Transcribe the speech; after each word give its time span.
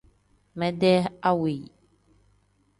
Mede 0.59 0.91
awe. 1.29 1.55